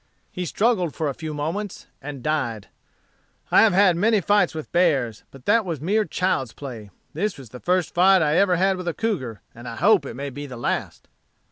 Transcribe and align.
He 0.31 0.45
struggled 0.47 0.95
for 0.95 1.09
a 1.09 1.13
few 1.13 1.31
moments 1.31 1.85
and 2.01 2.23
died. 2.23 2.69
I 3.51 3.61
have 3.61 3.71
had 3.73 3.95
many 3.95 4.19
fights 4.19 4.55
with 4.55 4.71
bears, 4.71 5.25
but 5.29 5.45
that 5.45 5.63
was 5.63 5.79
mere 5.79 6.05
child's 6.05 6.53
play. 6.53 6.89
This 7.13 7.37
was 7.37 7.49
the 7.51 7.59
first 7.59 7.93
fight 7.93 8.23
ever 8.23 8.53
I 8.53 8.57
had 8.57 8.77
with 8.77 8.87
a 8.87 8.95
cougar, 8.95 9.41
and 9.53 9.67
I 9.67 9.75
hope 9.75 10.07
it 10.07 10.15
may 10.15 10.31
be 10.31 10.47
the 10.47 10.57
last." 10.57 11.07